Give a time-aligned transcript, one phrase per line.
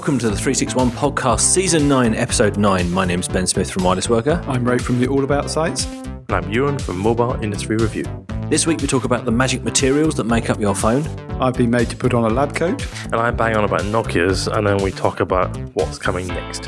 [0.00, 2.90] Hello and welcome to the 361 podcast, season 9, episode 9.
[2.90, 4.42] My name's Ben Smith from Wireless Worker.
[4.46, 5.84] I'm Rafe from the All About sites.
[5.84, 8.06] And I'm Ewan from Mobile Industry Review.
[8.48, 11.06] This week we talk about the magic materials that make up your phone.
[11.38, 12.82] I've been made to put on a lab coat.
[13.04, 16.66] And I bang on about Nokia's, and then we talk about what's coming next.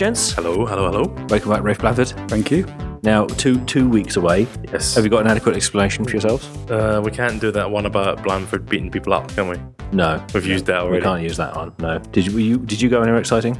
[0.00, 0.32] Gents.
[0.32, 1.26] Hello, hello, hello.
[1.28, 2.08] Welcome back, Rafe Blandford.
[2.30, 2.64] Thank you.
[3.02, 4.46] Now, two two weeks away.
[4.72, 4.94] Yes.
[4.94, 6.48] Have you got an adequate explanation for yourselves?
[6.70, 9.56] Uh, we can't do that one about Blandford beating people up, can we?
[9.92, 10.24] No.
[10.32, 11.00] We've used that already.
[11.00, 11.74] We can't use that one.
[11.80, 11.98] No.
[11.98, 13.58] Did you, were you did you go anywhere exciting?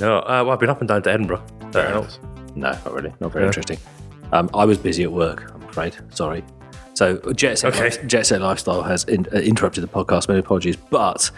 [0.00, 1.44] No, uh, well, I've been up and down to Edinburgh.
[1.72, 2.20] That helps.
[2.54, 3.12] No, not really.
[3.20, 3.48] Not very Yeah.
[3.48, 3.76] interesting.
[4.32, 5.94] Um, I was busy at work, I'm afraid.
[6.08, 6.42] Sorry.
[6.94, 7.94] So, Jet Set, Okay.
[8.06, 10.26] Jet Set Lifestyle has in, uh, interrupted the podcast.
[10.28, 10.76] Many apologies.
[10.76, 11.30] But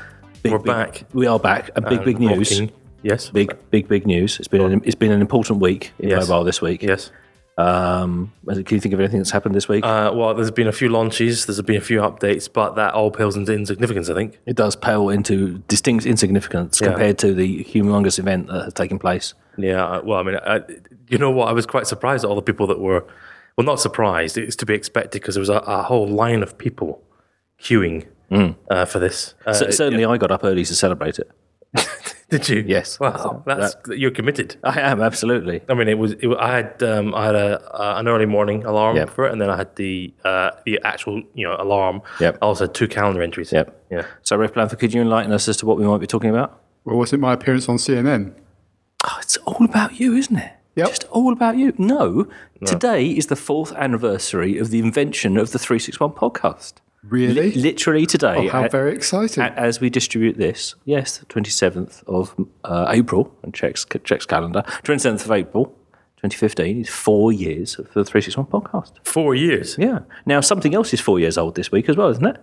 [0.44, 1.04] big, We're big- back.
[1.12, 1.70] We are back.
[1.74, 2.52] And big, And big news.
[2.52, 2.70] rocking.
[3.06, 3.30] Yes.
[3.30, 4.38] Big, big, big news.
[4.38, 6.28] It's been an, it's been an important week in Yes.
[6.28, 6.82] mobile this week.
[6.82, 7.10] Yes.
[7.58, 9.82] Um, can you think of anything that's happened this week?
[9.84, 13.10] Uh, well, there's been a few launches, there's been a few updates, but that all
[13.10, 14.38] pales into insignificance, I think.
[14.44, 16.88] it does pale into distinct insignificance Yeah.
[16.88, 19.32] compared to the humongous event that has taken place.
[19.56, 20.60] Yeah, uh, well, I mean, I,
[21.08, 21.48] you know what?
[21.48, 23.04] I was quite surprised at all the people that were,
[23.56, 24.36] well, not surprised.
[24.36, 27.02] It's to be expected because there was a, a whole line of people
[27.62, 28.04] queuing
[28.70, 29.32] uh, for this.
[29.46, 31.30] Uh, C- certainly, I got up early to celebrate it.
[32.28, 32.64] Did you?
[32.66, 32.98] Yes.
[32.98, 34.56] Wow, that's you're committed.
[34.64, 35.60] I am absolutely.
[35.68, 36.12] I mean, it was.
[36.12, 39.10] It, I had um, I had a, uh, an early morning alarm Yep.
[39.10, 42.02] for it, and then I had the uh, the actual you know alarm.
[42.20, 42.38] Yep.
[42.42, 43.52] I also had two calendar entries.
[43.52, 43.86] Yep.
[43.90, 44.06] Yeah.
[44.22, 46.60] So, Rafe Blandford, could you enlighten us as to what we might be talking about?
[46.84, 48.34] Well, was it my appearance on CNN?
[49.04, 50.52] Oh, it's all about you, isn't it?
[50.74, 50.88] Yep.
[50.88, 51.74] Just all about you.
[51.78, 52.26] No,
[52.64, 56.74] today is the fourth anniversary of the invention of the 361 podcast.
[57.08, 57.52] Really?
[57.52, 59.42] Literally today, oh, how a- very exciting.
[59.42, 62.34] a- as we distribute this, yes, 27th of
[62.64, 65.66] uh, April, and checks, checks calendar, 27th of April,
[66.16, 68.92] 2015 is four years of the 361 podcast.
[69.04, 69.76] Four years.
[69.78, 70.00] Yeah.
[70.24, 72.38] Now, something else is four years old this week as well, isn't it?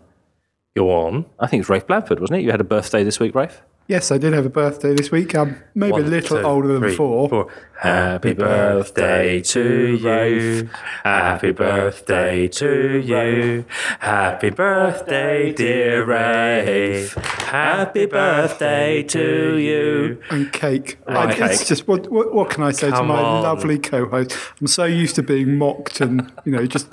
[0.76, 1.26] Go on.
[1.40, 2.44] I think it's Rafe Blandford, wasn't it?
[2.44, 3.62] You had a birthday this week, Rafe?
[3.88, 5.36] Yes, I did have a birthday this week.
[5.36, 7.30] I'm maybe One, a little two, older than three, before.
[7.30, 7.52] four.
[7.80, 10.70] Happy birthday to you.
[11.04, 13.66] Happy birthday to you.
[14.00, 17.14] Happy birthday, dear Rafe.
[17.14, 20.22] Happy birthday to you.
[20.30, 20.98] And cake.
[21.08, 23.44] Right, I- It's just what, what what can I say to my on.
[23.44, 24.38] lovely co-host?
[24.62, 26.88] I'm so used to being mocked and you know just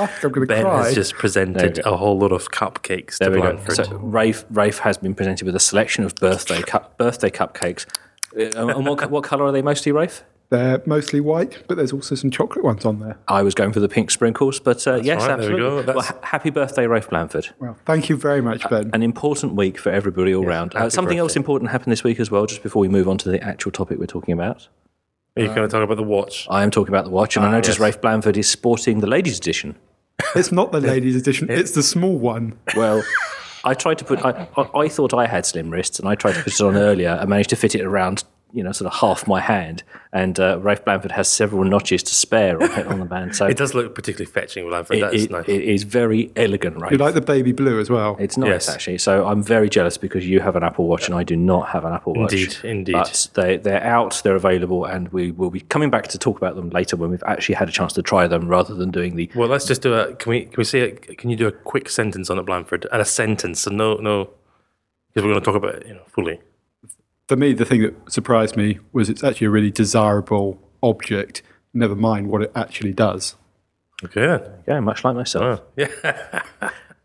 [0.00, 0.86] I think I'm going to Ben cry.
[0.86, 3.58] has just presented a whole lot of cupcakes to There we go.
[3.68, 7.86] So Rafe, Rafe has been presented with a selection of birthday cup, birthday cupcakes.
[8.36, 10.22] Uh, and what, what colour are they mostly, Rafe?
[10.50, 13.16] They're mostly white, but there's also some chocolate ones on there.
[13.28, 15.82] I was going for the pink sprinkles, but uh, yes, right, there we absolutely.
[15.84, 15.92] go.
[15.92, 17.54] Well, ha- happy birthday, Rafe Blandford.
[17.60, 18.90] Well, thank you very much, Ben.
[18.92, 20.74] An important week for everybody all round.
[20.74, 23.16] Uh, happy something else important happened this week as well, just before we move on
[23.18, 24.66] to the actual topic we're talking about.
[25.36, 26.48] Are you going to talk about the watch?
[26.50, 27.80] I am talking about the watch, and I noticed yes.
[27.80, 29.76] Rafe Blandford is sporting the ladies' edition.
[30.34, 32.58] It's not the ladies' edition; it's the small one.
[32.76, 33.02] Well,
[33.64, 34.24] I tried to put.
[34.24, 36.76] I, I, I thought I had slim wrists, and I tried to put it on
[36.76, 37.10] earlier.
[37.10, 39.82] and managed to fit it around, you know, sort of half my hand.
[40.12, 43.56] And uh, Rafe Blandford has several notches to spare on, on the band, so It
[43.56, 44.96] does look particularly fetching, Blandford.
[44.96, 45.44] it, That's it- nice.
[45.48, 46.90] it is very elegant, right?
[46.90, 48.16] You like the baby blue as well?
[48.18, 48.68] It's nice Yes.
[48.68, 48.98] actually.
[48.98, 51.84] So I'm very jealous because you have an Apple Watch and I do not have
[51.84, 52.32] an Apple Watch.
[52.32, 52.92] Indeed, indeed.
[52.94, 56.56] But they they're out, they're available, and we will be coming back to talk about
[56.56, 59.30] them later when we've actually had a chance to try them, rather than doing the.
[59.36, 60.14] Well, let's just do a.
[60.16, 60.40] Can we?
[60.46, 60.80] Can we say?
[60.80, 61.18] it?
[61.18, 62.86] Can you do a quick sentence on it, Blandford?
[62.90, 64.30] And a sentence, so no, no,
[65.14, 66.40] because we're going to talk about it, you know, fully.
[67.30, 71.42] For me, the thing that surprised me was it's actually a really desirable object.
[71.72, 73.36] Never mind what it actually does.
[74.04, 74.42] Okay then.
[74.66, 75.60] Yeah, much like myself.
[75.60, 76.42] Oh, yeah.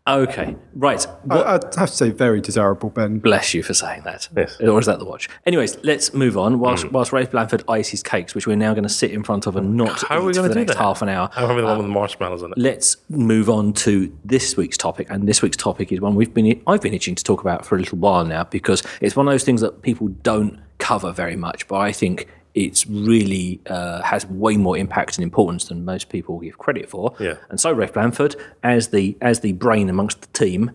[0.08, 1.04] Okay, right.
[1.28, 3.18] I, I'd have to say very desirable, Ben.
[3.18, 4.28] Bless you for saying that.
[4.36, 4.60] Yes.
[4.60, 5.28] Or is that the watch?
[5.44, 6.60] Anyways, let's move on.
[6.60, 6.92] Whilst, hmm.
[6.92, 9.56] whilst Rafe Blandford eyes his cakes, which we're now going to sit in front of
[9.56, 10.78] and not How are we for gonna the do next that?
[10.78, 11.28] half an hour.
[11.34, 12.58] I remember the one with the uh, marshmallows on it.
[12.58, 15.08] let's move on to this week's topic.
[15.10, 17.74] And this week's topic is one we've been I've been itching to talk about for
[17.74, 21.36] a little while now because it's one of those things that people don't cover very
[21.36, 26.08] much, but I think it's really uh, has way more impact and importance than most
[26.08, 27.14] people give credit for.
[27.20, 27.34] Yeah.
[27.50, 30.72] And so, Rafe Blandford, as the as the brain amongst the team,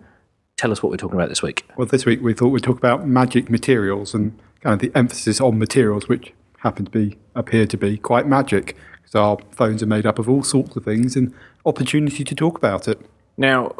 [0.57, 1.65] tell us what we're talking about this week.
[1.75, 5.41] Well, this week we thought we'd talk about magic materials and kind of the emphasis
[5.41, 8.77] on materials, which happen to be appear to be quite magic.
[9.01, 11.33] Because our phones are made up of all sorts of things, and
[11.65, 13.01] opportunity to talk about it.
[13.37, 13.73] Now,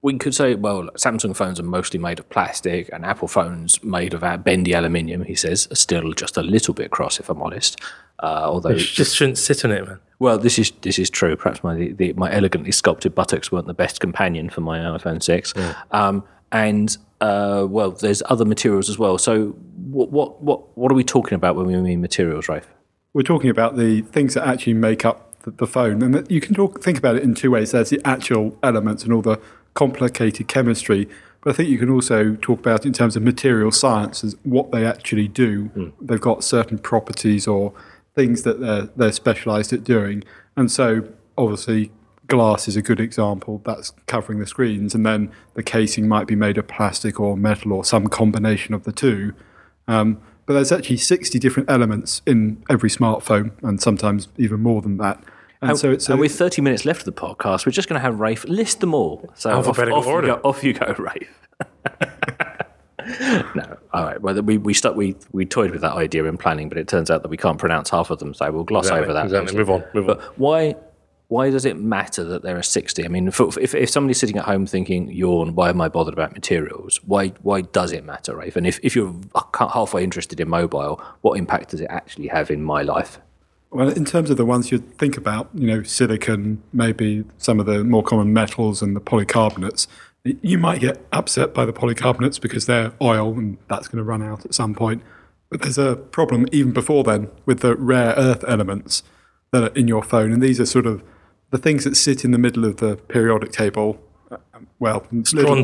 [0.00, 4.14] we could say, well, Samsung phones are mostly made of plastic, and Apple phones made
[4.14, 5.24] of bendy aluminium.
[5.24, 7.80] He says, are still just a little bit cross, if I'm honest.
[8.22, 9.98] Uh, although, You just shouldn't sit on it, man.
[10.18, 11.36] well, this is this is true.
[11.36, 15.52] Perhaps my the, my elegantly sculpted buttocks weren't the best companion for my iPhone six.
[15.90, 19.18] Um, and uh, well, there's other materials as well.
[19.18, 19.48] So,
[19.90, 22.66] what what what what are we talking about when we mean materials, Rafe?
[23.14, 26.40] We're talking about the things that actually make up the, the phone, and that you
[26.40, 27.70] can talk, think about it in two ways.
[27.72, 29.40] There's the actual elements and all the
[29.74, 31.08] complicated chemistry,
[31.42, 34.72] but I think you can also talk about in terms of material science as what
[34.72, 35.92] they actually do.
[36.00, 37.72] They've got certain properties or
[38.14, 40.24] things that they're, they're specialised at doing,
[40.56, 41.92] and so obviously
[42.26, 43.62] glass is a good example.
[43.64, 47.72] That's covering the screens, and then the casing might be made of plastic or metal
[47.72, 49.34] or some combination of the two.
[49.86, 54.96] Um, but there's actually 60 different elements in every smartphone, and sometimes even more than
[54.98, 55.22] that.
[55.60, 57.98] And, so it's a, and with 30 minutes left of the podcast, we're just going
[57.98, 59.28] to have Rafe list them all.
[59.34, 60.26] So off, Alphabetical off you order.
[60.28, 61.48] go, off you go, Rafe.
[63.54, 64.20] no, all right.
[64.20, 67.10] Well, we we stuck we we toyed with that idea in planning, but it turns
[67.10, 69.24] out that we can't pronounce half of them, so we'll gloss over that.
[69.24, 69.56] Exactly.
[69.56, 69.84] Move on.
[69.94, 70.16] Move on.
[70.16, 70.76] But why
[71.28, 73.04] why does it matter that there are 60?
[73.04, 76.14] I mean, for, if, if somebody's sitting at home thinking, yawn, why am I bothered
[76.14, 77.00] about materials?
[77.04, 78.56] Why why does it matter, Rafe?
[78.56, 82.50] And if, if you're uh, halfway interested in mobile, what impact does it actually have
[82.50, 83.20] in my life?
[83.70, 87.66] Well, in terms of the ones you'd think about, you know, silicon, maybe some of
[87.66, 89.86] the more common metals and the polycarbonates,
[90.24, 94.22] you might get upset by the polycarbonates because they're oil and that's going to run
[94.22, 95.02] out at some point.
[95.50, 99.02] But there's a problem even before then with the rare earth elements
[99.52, 101.02] that are in your phone, and these are sort of
[101.50, 103.98] the things that sit in the middle of the periodic table.
[104.30, 104.36] Uh,
[104.78, 105.54] Well, little-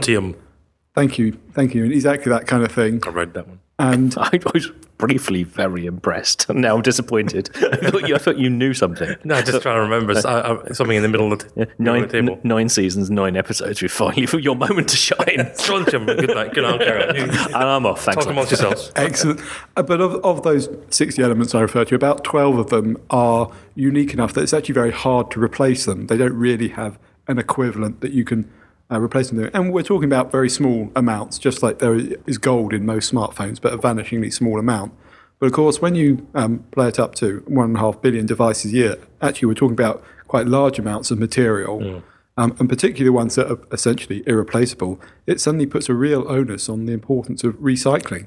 [0.95, 1.85] Thank you, thank you.
[1.85, 3.01] Exactly that kind of thing.
[3.05, 3.61] I read that one.
[3.79, 6.49] And I was briefly very impressed.
[6.55, 7.51] Now I'm disappointed.
[7.57, 9.15] I, thought you, I thought you knew something.
[9.25, 11.75] No, just trying to remember s- I- I- something in the middle of the, middle
[11.79, 12.35] Nine, of the table.
[12.35, 13.83] n- nine seasons, nine episodes.
[13.83, 15.17] We finally for your moment to shine.
[15.67, 16.55] Good night.
[16.55, 16.81] Good night.
[16.81, 17.17] Carry on.
[17.17, 18.05] You- and I'm off.
[18.05, 18.25] Thanks.
[18.25, 18.93] Talk amongst yourselves.
[18.97, 19.41] excellent.
[19.77, 23.51] Uh, But of, of those 60 elements I referred to, about 12 of them are
[23.75, 26.07] unique enough that it's actually very hard to replace them.
[26.07, 28.49] They don't really have an equivalent that you can
[28.91, 29.51] uh, replace them.
[29.55, 31.95] And we're talking about very small amounts, just like there
[32.27, 34.93] is gold in most smartphones, but a vanishingly small amount.
[35.39, 38.27] But of course, when you um, play it up to one and a half billion
[38.27, 42.03] devices a year, actually we're talking about quite large amounts of material.
[42.37, 46.87] Um, and particularly ones that are essentially irreplaceable, it suddenly puts a real onus on
[46.87, 48.27] the importance of recycling.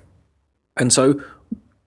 [0.77, 1.21] And so,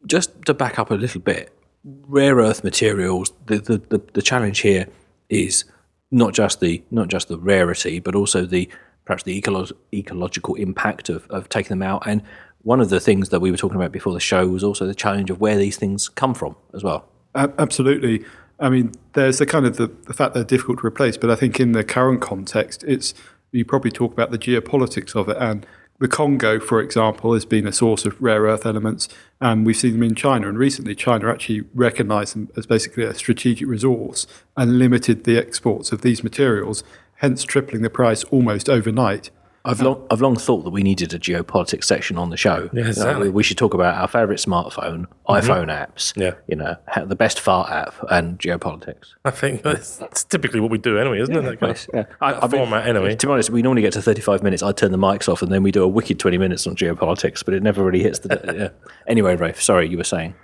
[0.07, 1.51] just to back up a little bit,
[1.85, 3.33] rare earth materials.
[3.47, 4.87] The the, the, the challenge here
[5.29, 5.65] is
[6.11, 8.69] not just the not just the rarity, but also the
[9.05, 12.07] perhaps the ecolo- ecological impact of, of taking them out.
[12.07, 12.23] And
[12.63, 14.95] one of the things that we were talking about before the show was also the
[14.95, 17.09] challenge of where these things come from as well.
[17.35, 18.25] Absolutely.
[18.59, 21.35] I mean, there's the kind of the, the fact they're difficult to replace, but I
[21.35, 23.15] think in the current context, it's
[23.53, 25.37] you probably talk about the geopolitics of it.
[25.39, 25.67] And
[26.01, 29.07] the Congo, for example, has been a source of rare earth elements,
[29.39, 30.49] and we've seen them in China.
[30.49, 34.27] And recently, China actually recognised them as basically a strategic resource
[34.57, 36.83] and limited the exports of these materials,
[37.17, 39.31] hence tripling the price almost overnight.
[39.65, 39.85] I've oh.
[39.85, 42.71] long, I've long thought that we needed a geopolitics section on the show.
[42.73, 45.33] Yeah, You know, we, we should talk about our favourite smartphone, mm-hmm.
[45.33, 46.17] iPhone apps.
[46.17, 46.35] Yeah.
[46.47, 49.15] you know, the best fart app and geopolitics.
[49.25, 51.43] I think that's, that's typically what we do anyway, isn't it?
[51.43, 52.05] That kind of, Yeah.
[52.21, 53.15] I- that I've been- format anyway.
[53.17, 54.63] To be honest, we normally get to 35 minutes.
[54.63, 57.45] I turn the mics off and then we do a wicked 20 minutes on geopolitics,
[57.45, 58.41] but it never really hits the.
[58.57, 58.89] yeah.
[59.07, 60.35] Anyway, Rafe, sorry, you were saying.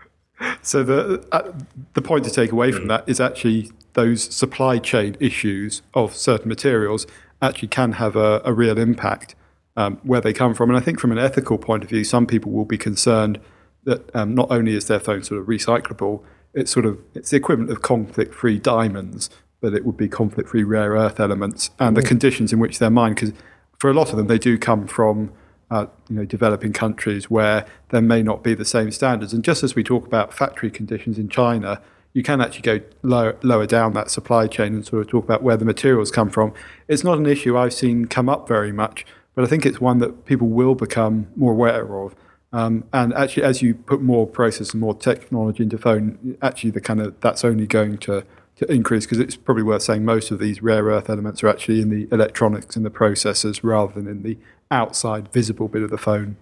[0.60, 1.50] So the uh,
[1.94, 2.88] the point to take away from mm.
[2.88, 7.06] that is actually those supply chain issues of certain materials
[7.42, 9.34] actually can have a, a real impact
[9.76, 10.70] um, where they come from.
[10.70, 13.40] And I think from an ethical point of view, some people will be concerned
[13.84, 16.22] that um, not only is their phone sort of recyclable,
[16.54, 20.92] it's sort of it's the equivalent of conflict-free diamonds, but it would be conflict-free rare
[20.92, 23.14] earth elements and the conditions in which they're mined.
[23.14, 23.32] Because
[23.78, 25.32] for a lot of them, they do come from
[25.70, 29.32] uh, you know, developing countries where there may not be the same standards.
[29.32, 31.80] And just as we talk about factory conditions in China,
[32.16, 35.42] you can actually go lower, lower down that supply chain and sort of talk about
[35.42, 36.50] where the materials come from.
[36.88, 39.04] It's not an issue I've seen come up very much,
[39.34, 42.14] but I think it's one that people will become more aware of.
[42.54, 46.80] Um, and actually, as you put more process and more technology into phone, actually, the
[46.80, 48.24] kind of that's only going to
[48.56, 51.82] to increase because it's probably worth saying most of these rare earth elements are actually
[51.82, 54.38] in the electronics and the processors rather than in the
[54.70, 56.38] outside visible bit of the phone.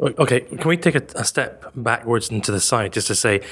[0.00, 3.42] Okay, can we take a, a step backwards into the side just to say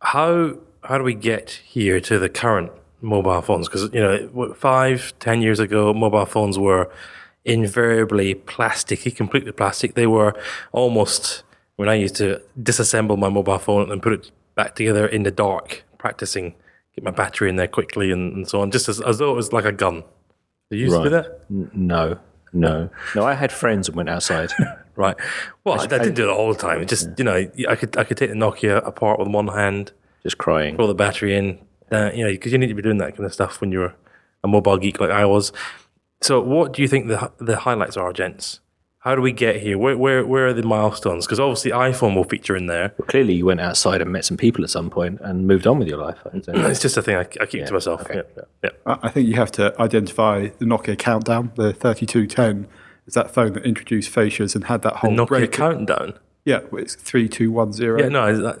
[0.00, 3.68] how how do we get here to the current mobile phones?
[3.68, 6.90] Because you know, five, ten years ago, mobile phones were
[7.44, 9.94] invariably plasticky, completely plastic.
[9.94, 10.34] They were
[10.72, 11.44] almost
[11.76, 15.30] when I used to disassemble my mobile phone and put it back together in the
[15.30, 16.54] dark, practicing,
[16.94, 19.36] get my battery in there quickly and, and so on, just as, as though it
[19.36, 20.02] was like a gun.
[20.70, 21.40] Did you used to do that?
[21.50, 22.18] N- no,
[22.52, 22.90] no.
[23.14, 24.52] No, I had friends that went outside.
[24.96, 25.14] Right.
[25.62, 26.80] Well, I, I didn't do that all the time.
[26.80, 29.92] It just you know, I could I could take the Nokia apart with one hand,
[30.22, 30.76] just crying.
[30.76, 31.58] Throw the battery in.
[31.90, 33.94] Uh, you know, because you need to be doing that kind of stuff when you're
[34.42, 35.52] a mobile geek like I was.
[36.20, 38.60] So, what do you think the the highlights are, gents?
[39.00, 39.78] How do we get here?
[39.78, 41.26] Where where where are the milestones?
[41.26, 42.88] Because obviously iPhone will feature in there.
[42.96, 45.78] But clearly, you went outside and met some people at some point and moved on
[45.78, 46.18] with your life.
[46.24, 46.30] I.
[46.70, 48.00] It's just a thing I, I keep to myself.
[48.00, 48.16] okay.
[48.16, 48.70] Yeah, yeah, yeah.
[48.84, 52.66] I I think you have to identify the Nokia countdown, the 3210.
[53.06, 55.52] Is that phone that introduced fascias and had that whole Nokia break?
[55.52, 56.18] countdown.
[56.44, 57.98] Yeah, it's 3210.
[57.98, 58.54] Yeah, no, I, I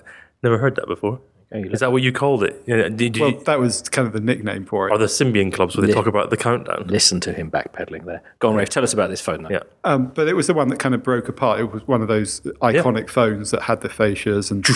[0.44, 1.20] never heard that before.
[1.52, 2.60] Okay, Is that what you called it?
[2.66, 4.92] Yeah, did you, Well, that was kind of the nickname for it.
[4.92, 6.86] are the Symbian clubs where they talk about the countdown?
[6.88, 8.20] Listen to him backpedaling there.
[8.40, 8.68] Go on, Rafe.
[8.68, 9.42] Tell us about this phone.
[9.42, 9.50] Now.
[9.50, 9.60] Yeah.
[9.84, 11.60] Um, but it was the one that kind of broke apart.
[11.60, 14.66] It was one of those iconic phones that had the fascias and,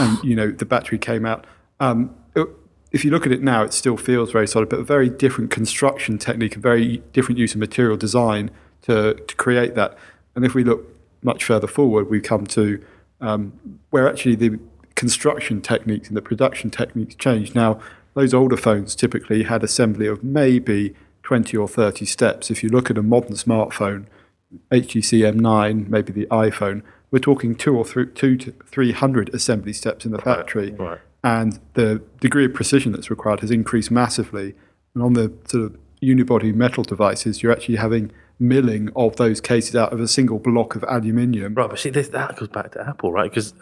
[0.00, 1.46] and you know the battery came out.
[1.80, 2.48] Um, it-
[2.92, 5.50] if you look at it now, it still feels very solid, but a very different
[5.50, 8.50] construction technique, a very different use of material design
[8.82, 9.98] to, to create that.
[10.34, 10.86] And if we look
[11.22, 12.82] much further forward, we come to
[13.20, 13.52] um,
[13.90, 14.58] where actually the
[14.96, 17.54] construction techniques and the production techniques changed.
[17.54, 17.80] Now,
[18.14, 22.50] those older phones typically had assembly of maybe 20 or 30 steps.
[22.50, 24.06] If you look at a modern smartphone,
[24.72, 30.04] HTC M9, maybe the iPhone, we're talking two or three, two to 300 assembly steps
[30.04, 30.72] in the factory.
[30.72, 30.98] right.
[31.22, 34.54] And the degree of precision that's required has increased massively.
[34.94, 39.74] And on the sort of unibody metal devices, you're actually having milling of those cases
[39.74, 41.54] out of a single block of aluminium.
[41.54, 43.30] Right, but see, this, that goes back to Apple, right?
[43.30, 43.54] Because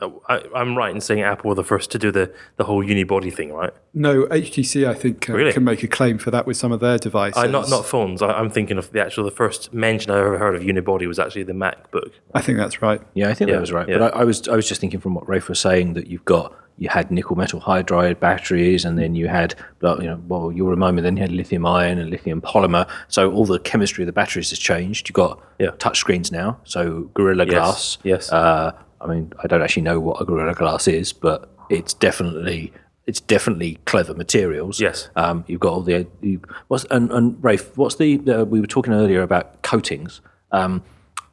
[0.54, 3.52] I'm right in saying Apple were the first to do the, the whole unibody thing,
[3.52, 3.72] right?
[3.92, 5.52] No, HTC, I think, uh, Really?
[5.52, 7.40] can make a claim for that with some of their devices.
[7.42, 8.20] I, not not phones.
[8.22, 9.24] I, I'm thinking of the actual.
[9.24, 12.10] The first mention I ever heard of unibody was actually the MacBook.
[12.34, 13.00] I think that's right.
[13.14, 13.88] Yeah, I think Yeah, that was right.
[13.88, 13.98] yeah.
[13.98, 16.24] But I, I was I was just thinking from what Rafe was saying that you've
[16.24, 20.68] got you had nickel metal hydride batteries, and then you had you know well you'll
[20.70, 22.88] remind me then you had lithium ion and lithium polymer.
[23.08, 25.08] So all the chemistry of the batteries has changed.
[25.08, 25.70] You've got Yeah.
[25.78, 27.98] touch screens now, so Gorilla Glass.
[28.02, 28.32] yes.
[28.32, 32.72] Uh, I mean I don't actually know what a Gorilla Glass is, but it's definitely
[33.06, 34.80] it's definitely clever materials.
[34.80, 35.10] Yes.
[35.14, 38.66] Um, you've got all the you, what's and, and Rafe, what's the uh, we were
[38.66, 40.20] talking earlier about coatings.
[40.52, 40.82] Um,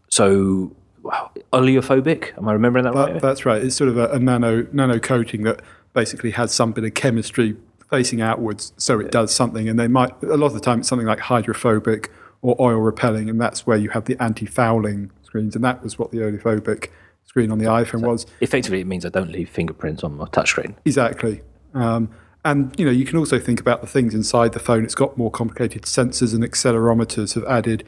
[0.10, 2.38] so wow, oleophobic.
[2.38, 3.22] Am I remembering that right?
[3.22, 3.64] That's right.
[3.64, 5.62] It's sort of a, a nano nano coating that
[5.94, 7.58] basically has some bit of chemistry
[7.90, 9.68] facing outwards, so it does something.
[9.68, 13.30] And they might a lot of the time it's something like hydrophobic or oil repelling,
[13.30, 16.90] and that's where you have the anti-fouling screens, and that was what the oleophobic
[17.26, 18.26] screen on the iPhone was.
[18.42, 20.76] Effectively, it means I don't leave fingerprints on my touchscreen.
[20.86, 21.42] Exactly.
[21.74, 22.10] Um,
[22.44, 24.84] and you know, you can also think about the things inside the phone.
[24.84, 27.86] It's got more complicated sensors and accelerometers have added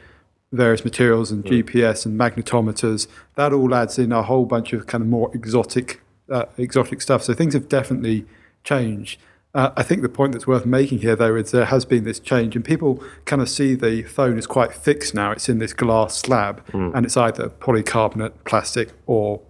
[0.54, 3.06] various materials and GPS and magnetometers.
[3.34, 7.22] That all adds in a whole bunch of kind of more exotic, uh, exotic stuff.
[7.22, 8.24] So things have definitely
[8.62, 9.20] changed.
[9.54, 12.18] Uh, I think the point that's worth making here, though, is there has been this
[12.18, 15.30] change, and people kind of see the phone as quite fixed now.
[15.30, 16.60] It's in this glass slab,
[16.92, 19.40] and it's either polycarbonate, plastic, or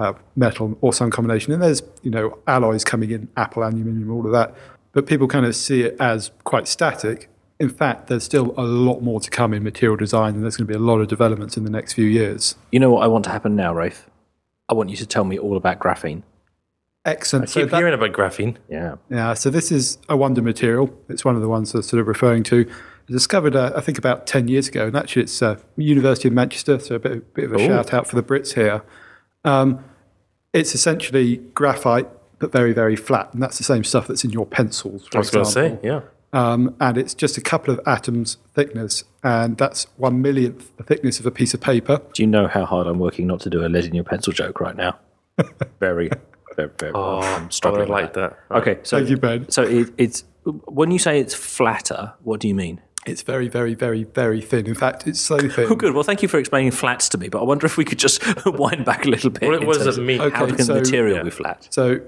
[0.00, 1.52] uh, metal or some combination.
[1.52, 4.52] And there's you know alloys coming in, Apple aluminium, all of that.
[4.92, 7.28] But people kind of see it as quite static.
[7.62, 10.66] In fact, there's still a lot more to come in material design, and there's going
[10.66, 12.56] to be a lot of developments in the next few years.
[12.72, 14.10] You know what I want to happen now, Rafe?
[14.68, 16.24] I want you to tell me all about graphene.
[17.04, 17.48] Excellent.
[17.48, 18.56] Keep that- hearing about graphene.
[18.68, 18.96] Yeah.
[19.08, 20.92] Yeah, so this is a wonder material.
[21.08, 22.68] It's one of the ones I'm sort of referring to.
[23.06, 26.80] Discovered, uh, I think, about 10 years ago, and actually it's uh, University of Manchester,
[26.80, 28.82] so a bit, bit of a shout out for the Brits here.
[29.44, 29.84] Um,
[30.52, 32.08] it's essentially graphite,
[32.40, 35.20] but very, very flat, and that's the same stuff that's in your pencils, for I
[35.20, 36.00] was going to say, yeah.
[36.34, 41.20] Um, and it's just a couple of atoms thickness, and that's one millionth the thickness
[41.20, 42.00] of a piece of paper.
[42.14, 44.32] Do you know how hard I'm working not to do a lead in your pencil
[44.32, 44.98] joke right now?
[45.80, 46.10] very,
[46.56, 46.92] very, very.
[46.94, 47.80] Oh, I'm struggling.
[47.80, 48.38] would with like that.
[48.48, 48.56] that.
[48.58, 49.50] Okay, so Thank you, Ben.
[49.50, 52.80] So it, it's when you say it's flatter, what do you mean?
[53.04, 54.66] It's very, very, very, very thin.
[54.66, 55.66] In fact, it's so thin.
[55.68, 55.92] Oh, good.
[55.92, 58.22] Well, thank you for explaining flats to me, but I wonder if we could just
[58.46, 59.42] wind back a little bit.
[59.48, 60.18] What- in what does terms it of mean?
[60.20, 61.22] How can so- the material Yeah.
[61.24, 61.66] be flat?
[61.70, 62.00] So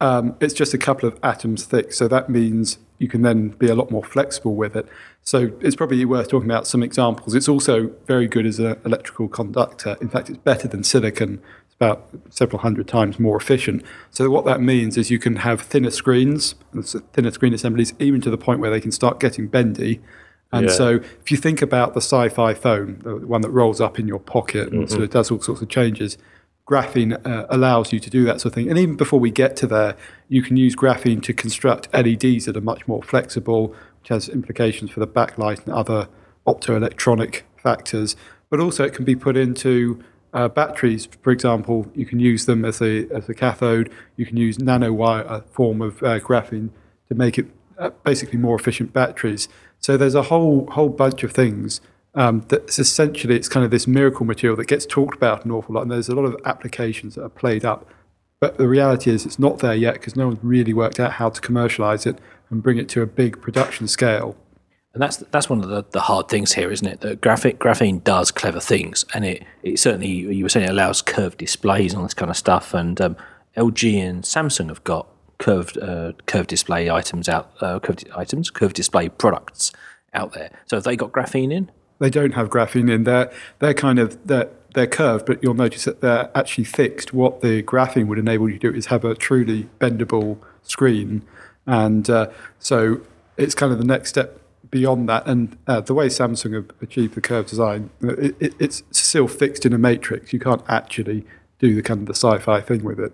[0.00, 1.92] um, it's just a couple of atoms thick.
[1.92, 4.86] So that means you can then be a lot more flexible with it.
[5.22, 7.34] So it's probably worth talking about some examples.
[7.34, 9.96] It's also very good as an electrical conductor.
[10.00, 11.40] In fact, it's better than silicon.
[11.66, 13.82] It's about several hundred times more efficient.
[14.10, 18.20] So what that means is you can have thinner screens, and thinner screen assemblies, even
[18.22, 20.00] to the point where they can start getting bendy.
[20.52, 20.72] And Yeah.
[20.72, 20.88] so
[21.22, 24.72] if you think about the sci-fi phone, the one that rolls up in your pocket
[24.72, 26.16] and sort of does all sorts of changes,
[26.66, 28.68] graphene uh, allows you to do that sort of thing.
[28.68, 29.96] And even before we get to there,
[30.28, 33.68] you can use graphene to construct LEDs that are much more flexible,
[34.00, 36.08] which has implications for the backlight and other
[36.46, 38.16] optoelectronic factors.
[38.50, 41.08] But also, it can be put into uh, batteries.
[41.22, 43.90] For example, you can use them as a as a cathode.
[44.16, 46.70] You can use nanowire a form of uh, graphene
[47.08, 47.46] to make it
[47.78, 49.48] uh, basically more efficient batteries.
[49.78, 51.80] So there's a whole whole bunch of things
[52.16, 55.74] um, that's essentially it's kind of this miracle material that gets talked about an awful
[55.74, 57.86] lot, and there's a lot of applications that are played up
[58.40, 61.30] But the reality is, it's not there yet because no one's really worked out how
[61.30, 62.18] to commercialize it
[62.50, 64.36] and bring it to a big production scale.
[64.92, 67.00] And that's that's one of the, the hard things here, isn't it?
[67.00, 71.02] That graphic graphene does clever things, and it, it certainly you were saying it allows
[71.02, 72.72] curved displays and all this kind of stuff.
[72.72, 73.16] And um,
[73.56, 75.06] LG and Samsung have got
[75.38, 79.72] curved uh, curved display items out, uh, curved items, curved display products
[80.14, 80.50] out there.
[80.66, 81.70] So have they got graphene in?
[81.98, 83.04] They don't have graphene in.
[83.04, 87.14] They're they're kind of they're they're curved, but you'll notice that they're actually fixed.
[87.14, 91.22] What the graphene would enable you to do is have a truly bendable screen,
[91.66, 93.00] and uh, so
[93.38, 94.38] it's kind of the next step
[94.70, 95.26] beyond that.
[95.26, 99.64] And uh, the way Samsung have achieved the curved design, it, it, it's still fixed
[99.64, 100.34] in a matrix.
[100.34, 101.24] You can't actually
[101.58, 103.12] do the kind of the sci-fi thing with it,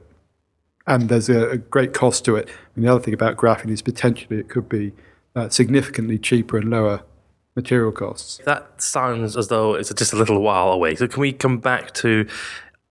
[0.88, 2.48] and there's a, a great cost to it.
[2.74, 4.94] And the other thing about graphene is potentially it could be
[5.36, 7.04] uh, significantly cheaper and lower
[7.54, 8.40] material costs.
[8.44, 10.94] That sounds as though it's just a little while away.
[10.94, 12.26] So can we come back to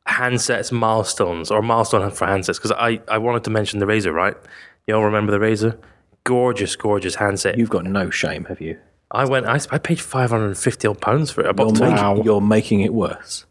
[0.08, 2.58] handsets milestones or milestone for handsets?
[2.58, 4.36] Because I, I wanted to mention the Razr, right?
[4.88, 5.78] You all remember the Razr?
[6.24, 7.58] Gorgeous, gorgeous handset.
[7.58, 8.78] You've got no shame, have you?
[9.10, 9.46] I went.
[9.46, 11.48] I, I paid five hundred and fifty odd pounds for it.
[11.48, 11.96] I bought You're, two.
[11.96, 13.46] making, you're making it worse.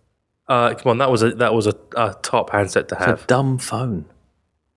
[0.48, 3.06] Uh, come on, that was a that was a, a top handset to have.
[3.06, 3.26] A have.
[3.26, 4.06] dumb phone.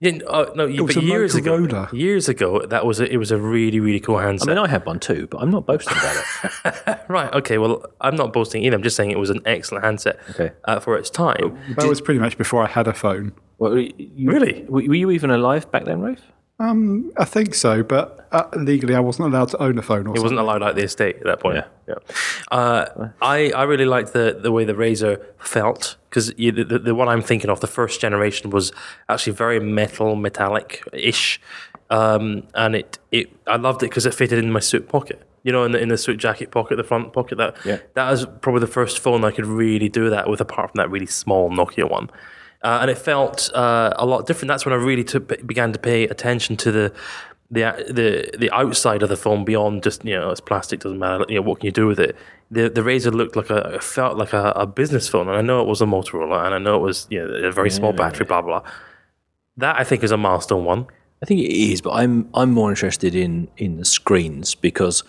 [0.03, 3.31] Yeah, uh, no, was but a years ago, years ago, that was a, it was
[3.31, 4.49] a really really cool handset.
[4.49, 6.23] I mean, I had one too, but I'm not boasting about
[6.65, 6.99] it.
[7.07, 7.33] right?
[7.33, 7.57] Okay.
[7.57, 8.75] Well, I'm not boasting either.
[8.75, 10.51] I'm just saying it was an excellent handset Okay.
[10.65, 11.57] uh, for its time.
[11.77, 13.31] That was pretty much before I had a phone.
[13.59, 14.63] Well, you, Really?
[14.63, 16.19] Were, were you even alive back then, Rafe?
[16.59, 20.07] Um, I think so, but uh, legally I wasn't allowed to own a phone.
[20.07, 21.65] Or It wasn't allowed out the estate at that point.
[21.87, 21.95] Yeah.
[22.51, 26.95] Uh, I, I really liked the, the way the Razr felt because the, the, the
[26.95, 28.71] one I'm thinking of, the first generation, was
[29.09, 31.41] actually very metal, metallic ish.
[31.89, 35.27] Um, and it, it, I loved it because it fitted in my suit pocket.
[35.43, 37.37] You know, in the, in the suit jacket pocket, the front pocket.
[37.37, 37.79] That Yeah.
[37.95, 40.89] that was probably the first phone I could really do that with, apart from that
[40.89, 42.09] really small Nokia one.
[42.63, 44.47] Uh, and it felt uh, a lot different.
[44.47, 46.93] That's when I really took, began to pay attention to the
[47.51, 51.23] the the the outside of the phone beyond just you know it's plastic doesn't matter
[51.27, 52.15] you know what can you do with it?
[52.49, 55.61] The the Razr looked like a felt like a, a business phone and I know
[55.61, 58.25] it was a Motorola and I know it was you know a very small battery
[58.25, 58.63] blah blah
[59.57, 60.87] that I think is a milestone one.
[61.21, 65.03] I think it is, but I'm I'm more interested in in the screens because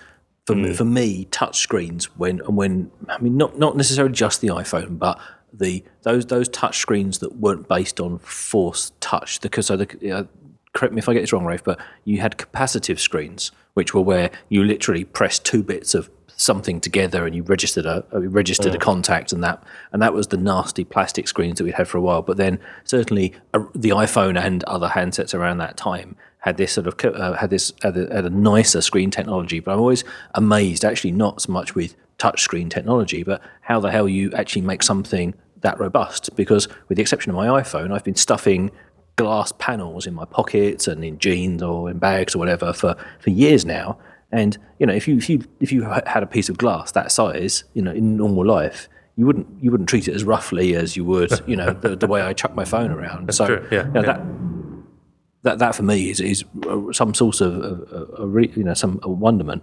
[0.47, 4.41] for me, for me, touch screens when and when I mean not not necessarily just
[4.41, 5.19] the iPhone, but
[5.59, 9.41] the those those touch screens that weren't based on force touch.
[9.41, 10.25] Because so the, uh,
[10.73, 14.01] correct me if I get this wrong, Rafe, but you had capacitive screens, which were
[14.01, 18.75] where you literally pressed two bits of something together and you registered a uh, registered
[18.75, 19.63] a contact and that
[19.93, 22.23] and that was the nasty plastic screens that we'd had for a while.
[22.23, 26.87] But then certainly uh, the iPhone and other handsets around that time had this sort
[26.87, 29.61] of uh, had this had a, had a nicer screen technology.
[29.61, 33.91] But I'm always amazed actually not so much with touch screen technology but how the
[33.91, 35.35] hell you actually make something
[35.65, 38.71] that robust because with the exception of my iPhone I've been stuffing
[39.17, 43.31] glass panels in my pockets and in jeans or in bags or whatever for, for
[43.31, 43.99] years now.
[44.33, 47.13] And you know, if you if you if you had a piece of glass that
[47.13, 50.97] size, you know, in normal life, you wouldn't you wouldn't treat it as roughly as
[50.97, 53.33] you would, you know, the, the way I chuck my phone around.
[53.33, 54.07] so true, yeah, you know, yeah.
[54.07, 54.23] that
[55.43, 56.45] that that for me is is
[56.93, 59.63] some source of, of, of, of re, you know some wonderment.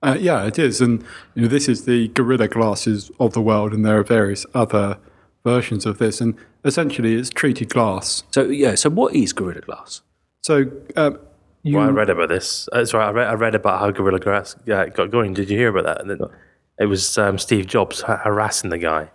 [0.00, 1.02] Uh, yeah, it is, and
[1.34, 4.98] you know this is the Gorilla glasses of the world, and there are various other
[5.44, 8.24] versions of this, and essentially it's treated glass.
[8.30, 10.02] So yeah, so what is Gorilla Glass?
[10.42, 11.18] So um,
[11.62, 12.68] you, well I read about this.
[12.72, 15.34] Uh, sorry I read, I read about how Gorilla Glass uh, got going.
[15.34, 16.30] Did you hear about that?
[16.78, 19.10] It was um, Steve Jobs harassing the guy.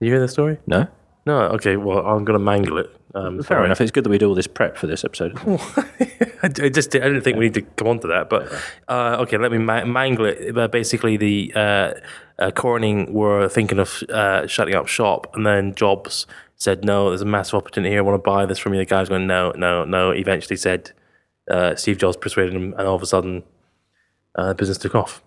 [0.00, 0.58] Did you hear the story?
[0.66, 0.86] No,
[1.30, 3.80] no okay well I'm going to mangle it um, fair enough.
[3.80, 5.36] It's good that we do all this prep for this episode.
[6.42, 8.52] I I just I didn't think we need to come on to that, but
[8.88, 10.54] uh, okay, let me ma- mangle it.
[10.54, 11.94] But basically, the uh,
[12.38, 17.22] uh, Corning were thinking of uh, shutting up shop, and then Jobs said, "No, there's
[17.22, 17.98] a massive opportunity here.
[17.98, 20.92] I want to buy this from you." The guy's going, "No, no, no." Eventually, said
[21.50, 23.42] uh, Steve Jobs persuaded him, and all of a sudden,
[24.36, 25.20] uh, the business took off.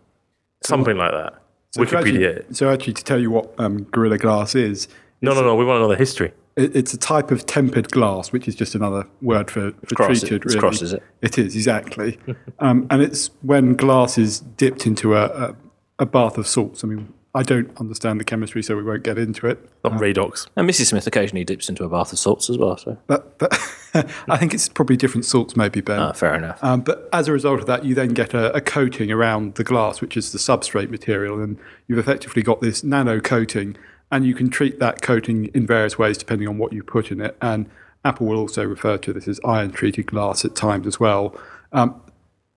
[0.63, 1.33] Something like that.
[1.71, 2.37] so to Wikipedia.
[2.37, 4.87] actually, so actually, to tell you what um, Gorilla Glass is,
[5.23, 5.55] no, no, no.
[5.55, 6.31] We want to know the history.
[6.55, 10.43] it's a type of tempered glass, which is just another word for, for cross, treated.
[10.43, 11.03] it's really, cross, is it?
[11.21, 12.19] It is exactly,
[12.59, 15.55] um, and it's when glass is dipped into a, a,
[15.99, 16.83] a bath of salts.
[16.83, 19.57] I mean, I don't understand the chemistry, so we won't get into it.
[19.83, 20.47] Not Radox.
[20.55, 20.87] And Mrs.
[20.87, 22.77] Smith occasionally dips into a bath of salts as well.
[22.77, 23.51] So But, but
[24.29, 25.99] I think it's probably different salts, maybe Ben.
[25.99, 26.63] ah, fair enough.
[26.63, 29.63] Um, but as a result of that, you then get a, a coating around the
[29.63, 31.57] glass, which is the substrate material, and
[31.87, 33.77] you've effectively got this nano coating,
[34.13, 37.19] and you can treat that coating in various ways depending on what you put in
[37.19, 37.35] it.
[37.41, 37.67] And
[38.05, 41.35] Apple will also refer to this as iron treated glass at times as well.
[41.71, 41.99] Um,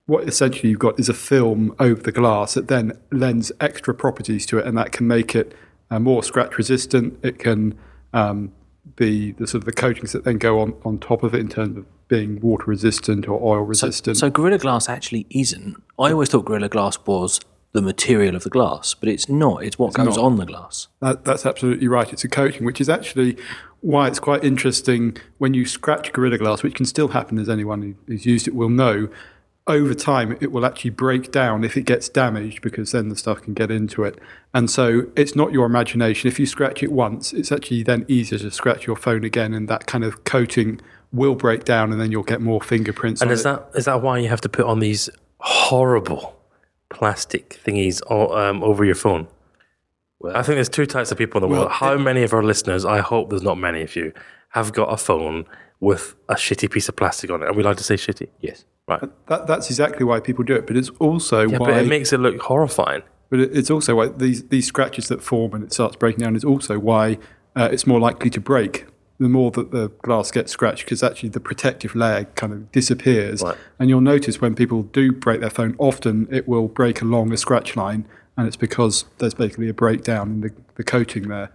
[0.04, 4.44] what essentially you've got is a film over the glass that then lends extra properties
[4.46, 5.54] to it, and that can make it
[5.90, 7.18] uh, more scratch resistant.
[7.22, 7.78] It can
[8.12, 8.52] um,
[8.98, 11.48] the, the sort of the coatings that then go on, on top of it in
[11.48, 14.18] terms of being water resistant or oil resistant.
[14.18, 15.82] So Gorilla Glass actually isn't.
[15.98, 17.40] I always thought Gorilla Glass was
[17.72, 19.62] the material of the glass, but it's not.
[19.62, 20.18] It's what goes not.
[20.18, 20.88] on the glass.
[21.00, 22.10] That, that's absolutely right.
[22.12, 23.36] It's a coating, which is actually
[23.80, 27.96] why it's quite interesting when you scratch Gorilla Glass, which can still happen as anyone
[28.06, 29.08] who's used it will know.
[29.68, 33.42] Over time, it will actually break down if it gets damaged because then the stuff
[33.42, 34.16] can get into it.
[34.54, 36.28] And so it's not your imagination.
[36.28, 39.68] If you scratch it once, it's actually then easier to scratch your phone again, and
[39.68, 40.80] that kind of coating
[41.12, 43.20] will break down, and then you'll get more fingerprints.
[43.20, 43.44] And on is it.
[43.44, 46.35] that is that why you have to put on these horrible
[46.88, 49.28] plastic thingies o- um, over your phone?
[50.34, 51.70] I think there's two types of people in the world.
[51.70, 52.84] How many of our listeners?
[52.84, 54.12] I hope there's not many of you
[54.50, 55.44] have got a phone
[55.78, 57.46] with a shitty piece of plastic on it.
[57.46, 58.28] Are we allowed to say shitty?
[58.40, 58.64] Yes.
[58.88, 59.02] Right.
[59.26, 61.70] That, that's exactly why people do it, but it's also Yeah, why.
[61.72, 63.02] but it makes it look horrifying.
[63.30, 66.34] But it- it's also why these these scratches that form and it starts breaking down
[66.36, 67.18] is also why
[67.56, 68.86] uh, it's more likely to break
[69.18, 73.42] the more that the glass gets scratched because actually the protective layer kind of disappears.
[73.42, 73.56] Right.
[73.78, 77.36] And you'll notice when people do break their phone, often it will break along a
[77.36, 81.50] scratch line, and it's because there's basically a breakdown in the, the coating there.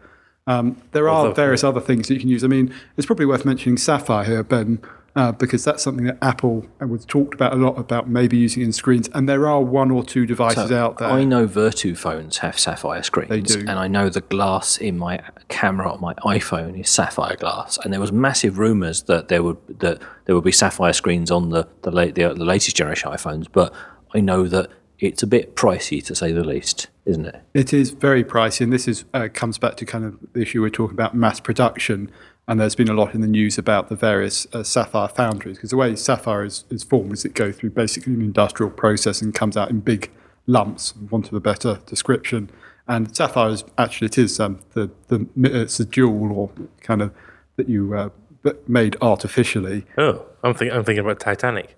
[0.47, 2.43] Um, there are various other things that you can use.
[2.43, 4.79] I mean, it's probably worth mentioning Sapphire here, Ben,
[5.15, 8.71] uh, because that's something that Apple was talked about a lot about maybe using in
[8.71, 11.09] screens, and there are one or two devices out there.
[11.09, 13.59] I know Vertu phones have sapphire screens, They do.
[13.59, 15.19] and I know the glass in my
[15.49, 17.77] camera on my iPhone is sapphire glass.
[17.83, 21.49] And there was massive rumours that there would that there would be sapphire screens on
[21.49, 23.73] the the, late, the the latest generation iPhones, but
[24.13, 24.69] I know that
[24.99, 27.41] it's a bit pricey to say the least, isn't it?
[27.55, 30.61] It is very pricey, and this is uh, comes back to kind of the issue
[30.61, 32.11] we're talking about mass production.
[32.47, 35.69] And there's been a lot in the news about the various uh, sapphire foundries because
[35.69, 39.33] the way sapphire is, is formed is it goes through basically an industrial process and
[39.33, 40.11] comes out in big
[40.47, 42.49] lumps, want of a better description.
[42.87, 46.51] And sapphire is actually it is um, the the it's a jewel or
[46.81, 47.13] kind of
[47.55, 48.09] that you uh,
[48.67, 49.85] made artificially.
[49.97, 50.75] Oh, I'm thinking.
[50.75, 51.77] I'm thinking about Titanic.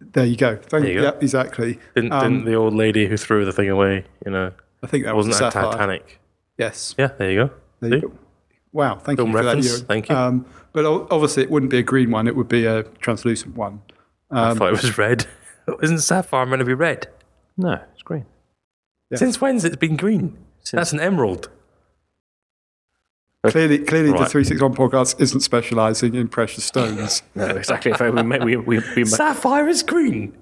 [0.00, 0.56] There you go.
[0.56, 1.02] Thank There you go.
[1.04, 1.78] Yeah, exactly.
[1.94, 4.04] Didn't, Um, didn't the old lady who threw the thing away?
[4.26, 5.52] You know, I think that wasn't was that.
[5.52, 6.20] Titanic?
[6.58, 6.94] Yes.
[6.98, 7.50] Yeah, there you go.
[7.80, 7.96] There See?
[7.96, 8.18] you go.
[8.74, 9.74] Wow, thank Film you for reference, that.
[9.76, 9.86] Ewan.
[9.86, 10.16] thank you.
[10.16, 13.80] Um, but obviously, it wouldn't be a green one; it would be a translucent one.
[14.30, 15.26] I Um, thought it was red.
[15.82, 17.06] Isn't sapphire meant to be red?
[17.56, 18.26] No, it's green.
[19.10, 19.18] Yeah.
[19.18, 20.36] Since when's it been green?
[20.72, 21.48] That's an emerald.
[23.46, 27.22] clearly, clearly, the three six one podcast isn't specialising in precious stones.
[27.36, 27.92] No, exactly.
[27.92, 30.36] If we, we, we, we, we, Sapphire is green.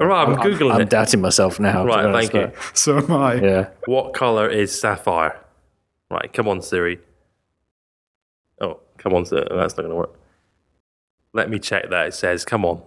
[0.00, 0.90] All right, I'm googling I'm it.
[0.90, 1.84] doubting myself now.
[1.84, 2.58] Right, honest, thank you.
[2.74, 3.34] so am I.
[3.34, 3.68] Yeah.
[3.86, 5.38] What color is sapphire?
[6.10, 6.98] Right, come on, Siri.
[8.60, 9.46] Oh, come on, Siri.
[9.50, 10.18] That's not going to work.
[11.32, 12.06] Let me check that.
[12.06, 12.82] It says, come on.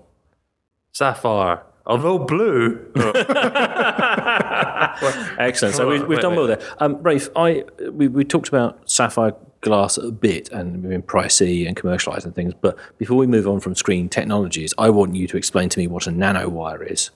[0.91, 1.63] Sapphire.
[1.85, 2.91] Although blue.
[5.39, 5.75] Excellent.
[5.75, 6.61] So we, we've wait, done well there.
[6.77, 11.75] Um, Rafe, I we, we talked about sapphire glass a bit and being pricey and
[11.75, 12.53] commercialised and things.
[12.53, 15.87] But before we move on from screen technologies, I want you to explain to me
[15.87, 17.09] what a nanowire is.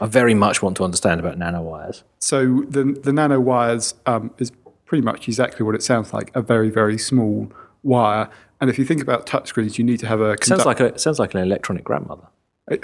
[0.00, 2.02] I very much want to understand about nanowires.
[2.18, 4.52] So the the nanowires um, is
[4.88, 7.52] pretty much exactly what it sounds like a very very small
[7.84, 8.28] wire.
[8.60, 10.98] And if you think about touchscreens, you need to have a Sounds conduct- like a
[10.98, 12.26] sounds like an electronic grandmother.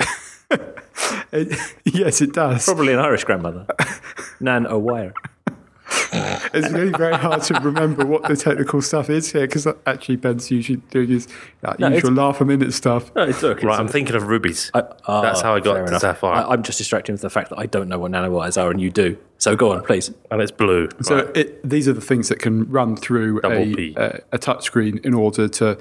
[1.85, 2.65] yes, it does.
[2.65, 3.67] Probably an Irish grandmother.
[4.41, 5.13] Nanowire.
[6.55, 10.17] It's really very hard to remember what the technical stuff is here because uh, actually
[10.17, 11.27] Ben's usually doing his
[11.63, 13.15] uh, like, No, usual laugh a minute stuff.
[13.15, 14.71] No, it's, look, right, I'm thinking of rubies.
[14.75, 16.35] Ah, That's how I got fair to sapphire.
[16.35, 18.81] I, I'm just distracted with the fact that I don't know what nanowires are and
[18.81, 19.19] you do.
[19.39, 20.11] So go on, please.
[20.31, 20.89] and it's blue.
[21.03, 21.37] So right.
[21.37, 23.95] it, these are the things that can run through Double a, P.
[23.97, 25.79] a, a touch screen in order to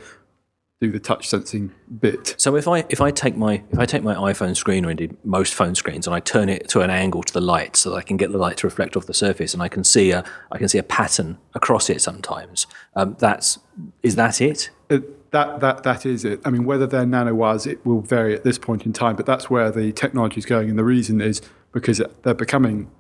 [0.82, 2.36] do the touch sensing bit.
[2.38, 5.16] So if I if I take my if I take my iPhone screen or indeed
[5.24, 7.96] most phone screens and I turn it to an angle to the light so that
[7.96, 10.26] I can get the light to reflect off the surface and I can see a
[10.52, 12.68] I can see a pattern across it sometimes.
[12.96, 13.60] Um, that's
[14.02, 14.72] is that it?
[14.90, 16.42] It, that, that, that is it.
[16.46, 19.50] I mean, whether they're nanowires, it will vary at this point in time, but that's
[19.50, 20.70] where the technology is going.
[20.70, 22.92] And the reason is because they're becoming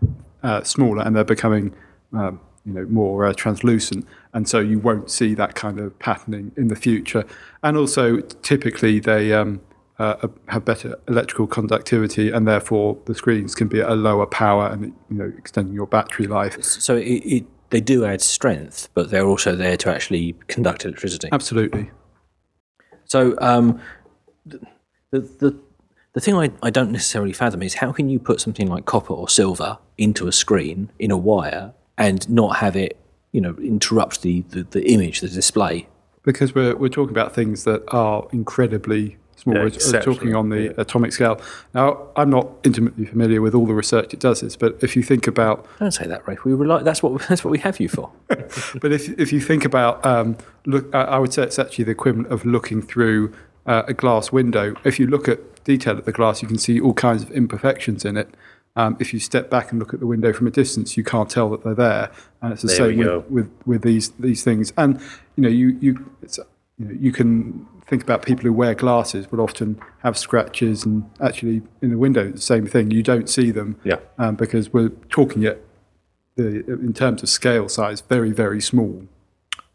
[0.42, 1.76] uh, smaller and they're becoming
[2.12, 4.08] um, you know, more uh, translucent.
[4.34, 7.26] And so you won't see that kind of patterning in the future.
[7.62, 9.62] And also, typically, they um,
[10.00, 14.68] uh, have better electrical conductivity, and therefore the screens can be at a lower power
[14.70, 16.62] and you know, extending your battery life.
[16.64, 21.30] So it, it they do add strength, but they're also there to actually conduct electricity.
[21.32, 21.90] Absolutely.
[23.06, 23.82] So um,
[24.46, 24.60] the,
[25.12, 25.60] the
[26.14, 29.14] the thing I, I don't necessarily fathom is how can you put something like copper
[29.14, 32.98] or silver into a screen in a wire and not have it
[33.32, 35.88] you know interrupt the, the, the image, the display.
[36.24, 39.56] because we're, we're talking about things that are incredibly small.
[39.56, 41.42] Yeah, we're, we're talking on the atomic scale.
[41.74, 45.04] Now, I'm not intimately familiar with all the research that does this, but if you
[45.04, 46.46] think about Don't say that, Rafe.
[46.46, 48.12] We rely, that's what that's what we have you for.
[48.28, 51.92] but if if you think about um, look, I I would say it's actually the
[51.92, 53.34] equivalent of looking through
[53.66, 54.76] uh, a glass window.
[54.84, 58.06] If you look at detail at the glass, you can see all kinds of imperfections
[58.06, 58.30] in it.
[58.76, 61.30] Um, if you step back and look at the window from a distance, you can't
[61.30, 62.12] tell that they're there.
[62.42, 64.74] And it's the There same with, with with these these things.
[64.78, 65.00] And
[65.36, 66.10] you know, you you
[66.78, 71.08] you know, you can think about people who wear glasses will often have scratches, and
[71.22, 72.90] actually in the window, it's the same thing.
[72.90, 73.98] You don't see them Yeah.
[74.18, 75.60] um, because we're talking at
[76.36, 79.04] the in terms of scale size, very very small.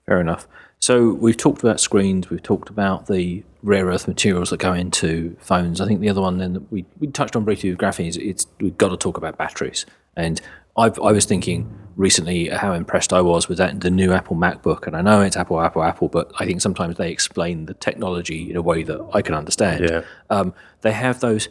[0.06, 0.48] Fair enough.
[0.80, 2.30] So we've talked about screens.
[2.30, 5.80] We've talked about the rare earth materials that go into phones.
[5.80, 8.16] I think the other one then that we, we touched on briefly with graphene is
[8.16, 9.84] it's we've got to talk about batteries.
[10.16, 10.40] And
[10.76, 14.86] I've, I was thinking recently how impressed I was with that the new Apple MacBook.
[14.86, 18.50] And I know it's Apple, Apple, Apple, but I think sometimes they explain the technology
[18.50, 19.88] in a way that I can understand.
[19.88, 20.02] Yeah.
[20.30, 21.48] Um, they have those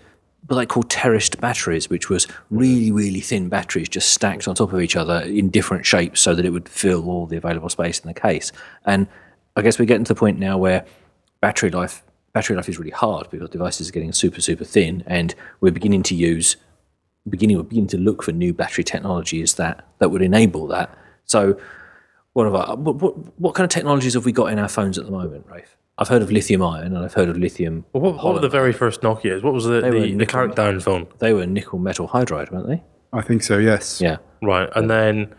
[0.47, 4.71] what they call terraced batteries, which was really, really thin batteries just stacked on top
[4.71, 7.99] of each other in different shapes so that it would fill all the available space
[7.99, 8.53] in the case.
[8.85, 9.07] And
[9.57, 10.85] I guess we're getting to the point now where
[11.41, 15.33] battery life battery life is really hard because devices are getting super, super thin, and
[15.61, 16.55] we're beginning to use
[17.29, 20.95] beginning we're beginning to look for new battery technologies that that would enable that.
[21.25, 21.59] So
[22.33, 24.97] what have I, what, what, what kind of technologies have we got in our phones
[24.97, 25.75] at the moment, Rafe?
[25.97, 27.83] I've heard of lithium ion and I've heard of lithium.
[27.91, 29.41] Well, what, what were the very first Nokias?
[29.41, 31.07] What was the, were the, the nickel- countdown phone?
[31.17, 32.83] They were nickel metal hydride, weren't they?
[33.11, 33.57] I think so.
[33.57, 33.99] Yes.
[33.99, 34.17] Yeah.
[34.43, 34.69] Right.
[34.75, 35.33] And then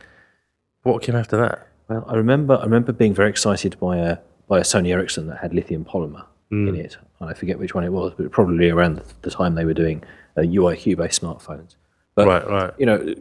[0.83, 1.69] what came after that?
[1.89, 5.39] Well, I remember I remember being very excited by a by a Sony Ericsson that
[5.39, 9.03] had lithium polymer in it, and I forget which one it was, but probably around
[9.21, 10.03] the, time they were doing
[10.37, 11.77] uh, UIQ based smartphones.
[12.15, 12.73] But Right, right.
[12.79, 13.15] you know,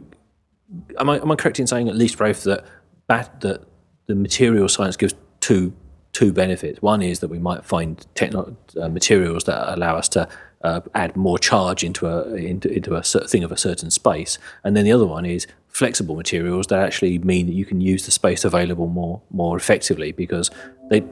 [0.98, 2.64] am I am I correct in saying at least, Rafe, that
[3.06, 3.64] bat, that
[4.06, 5.74] the material science gives two
[6.12, 6.82] two benefits.
[6.82, 10.28] One is that we might find techno, uh, materials that allow us to
[10.62, 14.76] uh, add more charge into a into, into a thing of a certain space, and
[14.76, 18.10] then the other one is flexible materials that actually mean that you can use the
[18.10, 20.50] space available more more effectively because
[20.90, 21.04] they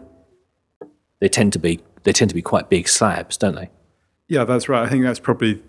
[1.21, 3.71] they tend to be they tend to be quite big slabs, don't they?
[4.29, 4.85] Yeah, that's right.
[4.85, 5.63] I think that's probably.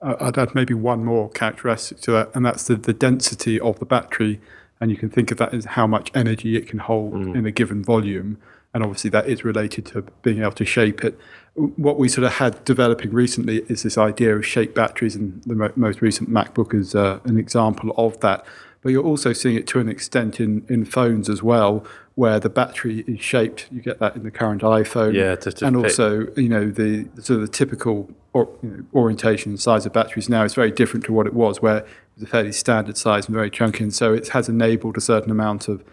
[0.00, 3.86] I'd add maybe one more characteristic to that, and that's the, the density of the
[3.86, 4.40] battery.
[4.80, 7.52] And you can think of that as how much energy it can hold in a
[7.52, 8.38] given volume.
[8.74, 11.16] And obviously, that is related to being able to shape it.
[11.54, 15.54] What we sort of had developing recently is this idea of shape batteries, and the
[15.54, 18.44] mo- most recent MacBook is uh, an example of that.
[18.82, 21.84] But you're also seeing it to an extent in, in phones as well,
[22.16, 23.68] where the battery is shaped.
[23.70, 25.14] You get that in the current iPhone.
[25.14, 28.84] Yeah, to- to and also, you know, the sort of the typical or, you know,
[28.94, 31.86] orientation and size of batteries now is very different to what it was, where it
[32.16, 33.84] was a fairly standard size and very chunky.
[33.84, 35.84] And so it has enabled a certain amount of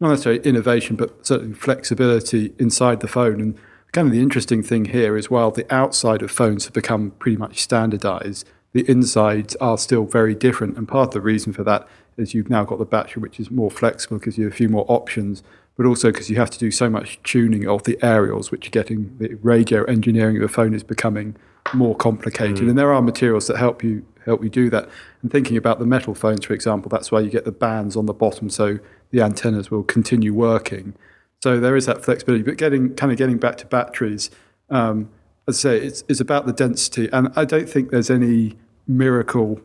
[0.00, 3.40] not necessarily innovation, but certainly flexibility inside the phone.
[3.40, 3.58] And
[3.92, 7.36] kind of the interesting thing here is while the outside of phones have become pretty
[7.36, 10.76] much standardized, the insides are still very different.
[10.76, 13.50] And part of the reason for that is you've now got the battery, which is
[13.50, 15.42] more flexible because you have a few more options,
[15.76, 18.70] but also because you have to do so much tuning of the aerials, which are
[18.70, 21.36] getting the radio engineering of the phone is becoming
[21.74, 22.60] more complicated.
[22.60, 24.88] And there are materials that help you help you do that.
[25.22, 28.06] And thinking about the metal phones, for example, that's why you get the bands on
[28.06, 28.78] the bottom, so
[29.10, 30.94] the antennas will continue working.
[31.42, 32.44] So there is that flexibility.
[32.44, 34.30] But getting kind of getting back to batteries,
[34.70, 35.10] um,
[35.48, 39.60] as I say, it's, it's about the density, and I don't think there's any miracle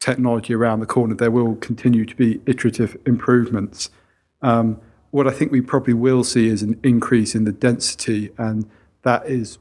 [0.00, 1.14] technology around the corner.
[1.14, 3.90] There will continue to be iterative improvements.
[4.42, 8.68] Um, what I think we probably will see is an increase in the density, and
[9.02, 9.58] that is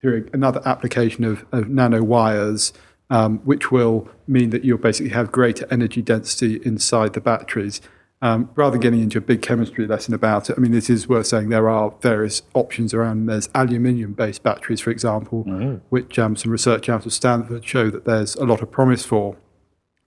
[0.00, 2.72] through another application of, of nanowires,
[3.10, 7.80] um, which will mean that you'll basically have greater energy density inside the batteries.
[8.20, 11.08] Um, rather than getting into a big chemistry lesson about it, I mean, it is
[11.08, 13.26] worth saying there are various options around.
[13.26, 15.44] There's aluminium based batteries, for example,
[15.90, 19.36] which um, some research out of Stanford show that there's a lot of promise for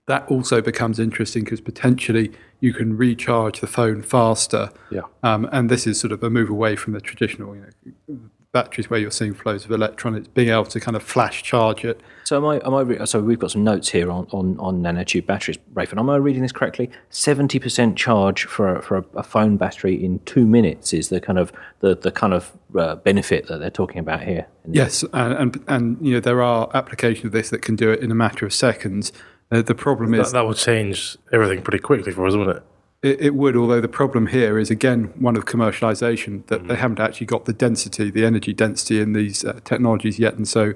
[0.08, 4.69] that also becomes interesting because potentially you can recharge the phone faster.
[4.89, 5.04] Yeah.
[5.24, 8.19] Um, and this is sort of a move away from the traditional, you know,
[8.51, 12.01] batteries where you're seeing flows of electrons, being able to kind of flash charge it.
[12.25, 12.65] So am I?
[12.65, 12.81] Am I?
[12.81, 15.91] Re- so we've got some notes here on, on, on nanotube batteries, Rafe.
[15.91, 16.89] And am I reading this correctly?
[17.09, 21.21] Seventy percent charge for a, for a, a phone battery in two minutes is the
[21.21, 24.47] kind of the, the kind of uh, benefit that they're talking about here.
[24.69, 28.01] Yes, and, and and you know there are applications of this that can do it
[28.01, 29.13] in a matter of seconds.
[29.49, 32.63] Uh, the problem That, is that would change everything pretty quickly for us, wouldn't it?
[33.03, 36.99] It, it would, although the problem here is again one of commercialization that they haven't
[36.99, 40.73] actually got the density, the energy density in these uh, technologies yet, and so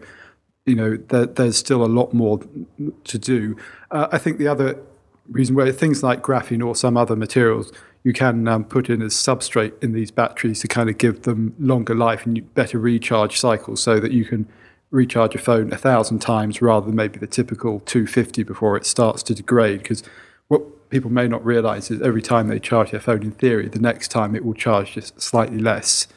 [0.66, 2.40] you know there, there's still a lot more
[3.04, 3.56] to do.
[3.92, 4.80] Uh, I think the other
[5.30, 7.72] reason where things like graphene or some other materials,
[8.04, 11.56] you can um, put in as substrate in these batteries to kind of give them
[11.60, 14.48] longer life and better recharge cycles so that you can
[14.92, 19.24] recharge your phone a thousand times rather than maybe the typical 250 before it starts
[19.24, 19.82] to degrade.
[19.82, 20.04] Because
[20.48, 23.80] what people may not realize is every time they charge their phone, in theory, the
[23.80, 26.08] next time it will charge just slightly less.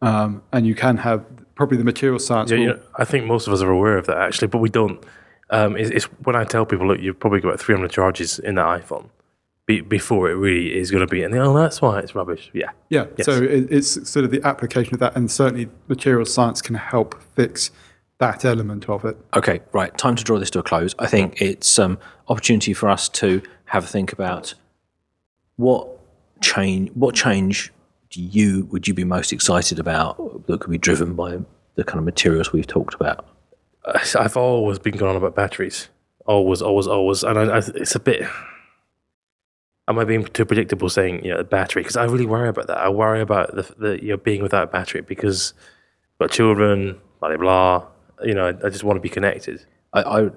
[0.00, 2.50] Um, and you can have probably the material science.
[2.50, 4.58] Yeah, will, you know, I think most of us are aware of that actually, but
[4.58, 5.02] we don't.
[5.50, 8.64] Um, it's, it's when I tell people, look, you've probably got 300 charges in that
[8.64, 9.10] iPhone
[9.66, 12.50] be, before it really is going to be, and they oh, that's why it's rubbish.
[12.52, 13.26] Yeah, Yeah, Yes.
[13.26, 17.22] so it, it's sort of the application of that, and certainly material science can help
[17.36, 17.70] fix
[18.18, 19.16] that element of it.
[19.34, 19.96] Okay, right.
[19.98, 20.94] Time to draw this to a close.
[20.98, 24.52] I think it's um, opportunity for us to have a think about
[25.56, 25.88] what
[26.42, 26.90] change.
[26.92, 27.72] What change
[28.10, 31.38] do you would you be most excited about that could be driven by
[31.76, 33.26] the kind of materials we've talked about?
[34.18, 35.88] I've always been going on about batteries,
[36.26, 38.28] always, always, always, and I, I, it's a bit.
[39.88, 41.82] Am I being too predictable saying you know the battery?
[41.82, 42.76] Because I really worry about that.
[42.76, 45.54] I worry about the, the you know being without a battery because
[46.20, 47.86] I've got children, blah blah blah.
[48.22, 49.64] You know, I, I just want to be connected.
[49.94, 50.30] I, I,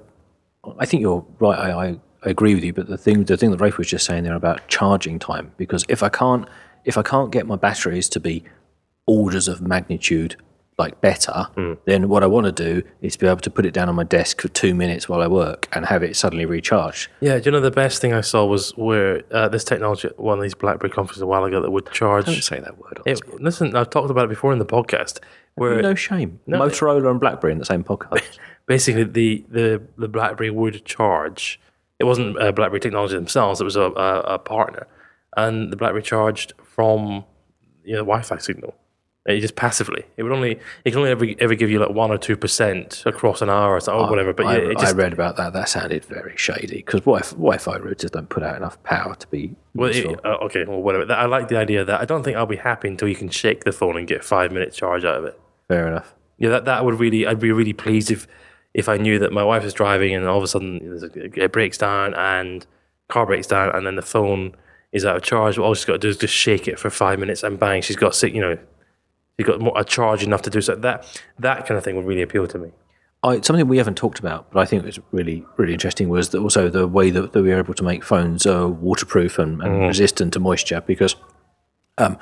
[0.80, 1.60] I think you're right.
[1.60, 2.73] I, I agree with you.
[2.73, 5.85] But the thing, the thing that Rafe was just saying there about charging time, because
[5.88, 6.47] if I can't,
[6.83, 8.43] if I can't get my batteries to be
[9.07, 10.35] orders of magnitude
[10.77, 11.47] like better,
[11.85, 14.03] then what I want to do is be able to put it down on my
[14.03, 17.09] desk for two minutes while I work and have it suddenly recharge.
[17.21, 20.19] Yeah, do you know the best thing I saw was where uh, this technology at
[20.19, 22.25] one of these BlackBerry conferences a while ago that would charge.
[22.25, 22.99] Don't say that word.
[23.05, 25.19] It, listen, I've talked about it before in the podcast.
[25.53, 26.41] Where no shame.
[26.45, 28.38] Motorola and BlackBerry in the same podcast.
[28.65, 31.59] basically the, the, the BlackBerry would charge.
[31.99, 34.88] It wasn't uh, BlackBerry technology themselves; it was a, a, a partner,
[35.38, 37.23] and the BlackBerry charged from
[37.84, 38.75] you know the Wi-Fi signal.
[39.27, 40.03] It just passively.
[40.17, 43.01] It would only it can only ever, ever give you like one or two percent
[43.08, 44.34] across an hour or, so, or whatever.
[44.34, 45.53] But I, yeah, it just I read about that.
[45.53, 49.55] That sounded very shady because Wi- Wi-Fi routers don't put out enough power to be
[49.73, 51.12] Well, it, uh, okay, well, whatever.
[51.12, 53.63] I like the idea that I don't think I'll be happy until you can shake
[53.63, 55.39] the phone and get five minutes charge out of it.
[55.67, 56.13] Fair enough.
[56.38, 58.27] Yeah, that, that would really, I'd be really pleased if
[58.75, 60.81] if I knew that my wife is driving and all of a sudden
[61.13, 62.67] it breaks down and
[63.07, 64.53] car breaks down and then the phone
[64.91, 65.57] is out of charge.
[65.57, 67.95] All she's got to do is just shake it for five minutes and bang, she's
[67.95, 68.57] got si- you know,
[69.38, 70.75] she's got more, a charge enough to do so.
[70.75, 71.05] That
[71.39, 72.71] that kind of thing would really appeal to me.
[73.23, 76.39] I, something we haven't talked about, but I think was really, really interesting was that
[76.39, 79.88] also the way that, that we were able to make phones uh, waterproof and, and
[79.88, 81.15] resistant to moisture because,
[81.97, 82.17] um,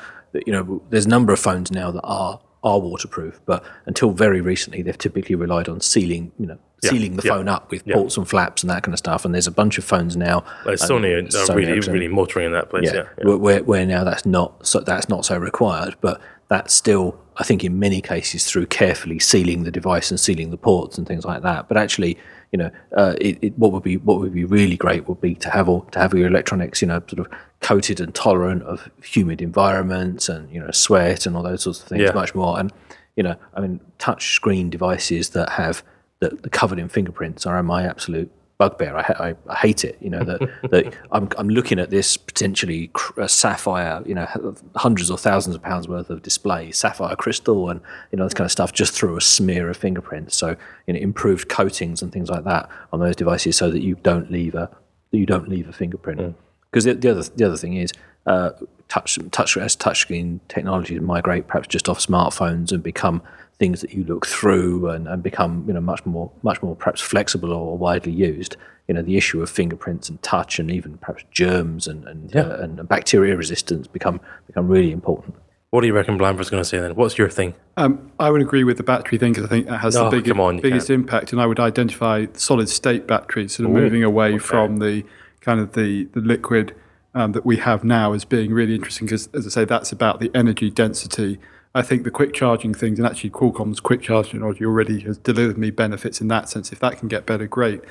[0.46, 4.42] you know, there's a number of phones now that are are waterproof, but until very
[4.42, 8.18] recently, they've typically relied on sealing, you know, sealing the yeah, phone up with ports
[8.18, 9.26] and flaps and that kind of stuff.
[9.26, 10.44] And there's a bunch of phones now.
[10.66, 12.86] Like and uh, Sony are, are Sony really, Ericsson- really motoring in that place.
[12.86, 13.26] Yeah, yeah.
[13.26, 17.44] where, where, where now that's not so that's not so required, but that's still I
[17.44, 21.26] think in many cases through carefully sealing the device and sealing the ports and things
[21.26, 21.68] like that.
[21.68, 22.18] But actually,
[22.54, 25.34] you know, uh, it, it, what would be what would be really great would be
[25.36, 27.28] to have all to have your electronics, you know, sort of
[27.62, 31.88] coated and tolerant of humid environments and you know sweat and all those sorts of
[31.88, 32.12] things Yeah.
[32.14, 32.60] much more.
[32.60, 32.72] And
[33.16, 35.84] you know, I mean, touch screen devices that have
[36.20, 38.96] that are covered in fingerprints are my absolute bugbear.
[38.96, 39.98] I, I, I hate it.
[40.02, 40.40] You know that
[40.72, 45.62] that I'm I'm looking at this potentially cr- sapphire, you know, hundreds or thousands of
[45.62, 49.18] pounds worth of display, sapphire crystal, and you know this kind of stuff just through
[49.18, 50.36] a smear of fingerprints.
[50.36, 50.56] So
[50.88, 54.32] you know, improved coatings and things like that on those devices, so that you don't
[54.32, 54.70] leave a
[55.12, 56.36] you don't leave a fingerprint.
[56.72, 57.92] Because the, the other the other thing is.
[58.26, 58.52] Uh,
[58.88, 63.22] touch touch as touchscreen technologies migrate perhaps just off smartphones and become
[63.60, 67.02] things that you look through and, and become you know much more much more perhaps
[67.02, 71.24] flexible or widely used you know the issue of fingerprints and touch and even perhaps
[71.32, 75.36] germs and and, uh, and bacteria resistance become become really important
[75.70, 76.94] What do you reckon Blandford's going to say then?
[76.96, 77.56] What's your thing?
[77.78, 80.18] Um, I would agree with the battery thing because I think that has Oh, the
[80.18, 81.00] biggest, on, biggest can't.
[81.02, 85.04] impact, and I would identify solid state batteries, sort of moving away from the
[85.42, 86.76] kind of the the liquid
[87.16, 90.20] um, that we have now as being really interesting because, as I say, that's about
[90.20, 91.40] the energy density.
[91.76, 95.58] I think the quick charging things, and actually Qualcomm's quick charging technology already has delivered
[95.58, 96.72] me benefits in that sense.
[96.72, 97.82] If that can get better, great.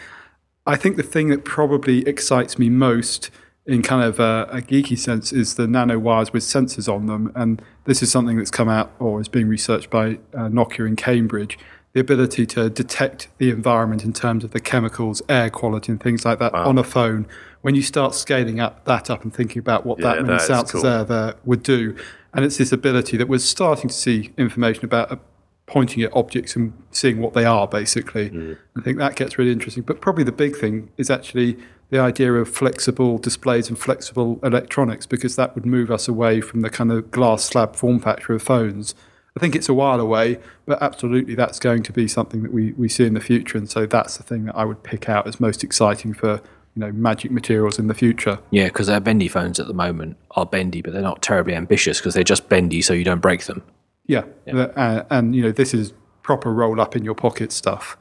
[0.67, 3.31] I think the thing that probably excites me most
[3.67, 7.33] in kind of a, a geeky sense is the nanowires with sensors on them.
[7.35, 10.97] And this is something that's come out or is being researched by uh, Nokia in
[10.97, 11.59] Cambridge.
[11.93, 16.25] The ability to detect the environment in terms of the chemicals, air quality, and things
[16.25, 17.27] like that on a phone.
[17.61, 20.73] When you start scaling up that up and thinking about what Yeah, that many sensors
[20.73, 20.83] cool.
[20.83, 21.95] there, there would do,
[22.35, 25.17] and it's this ability that we're starting to see information about uh,
[25.67, 28.31] pointing at objects and seeing what they are, basically.
[28.31, 28.59] Mm.
[28.77, 29.83] I think that gets really interesting.
[29.83, 31.57] But probably the big thing is actually
[31.91, 36.63] the idea of flexible displays and flexible electronics, because that would move us away from
[36.63, 38.95] the kind of glass slab form factor of phones.
[39.37, 42.73] I think it's a while away, but absolutely that's going to be something that we,
[42.73, 43.57] we see in the future.
[43.57, 46.43] And so that's the thing that I would pick out as most exciting for
[46.75, 48.39] you know magic materials in the future.
[48.51, 51.99] Yeah, because our bendy phones at the moment are bendy, but they're not terribly ambitious
[51.99, 53.63] because they're just bendy so you don't break them.
[54.07, 55.93] Yeah, Uh, and you know this is
[56.23, 57.97] proper roll up in your pocket stuff.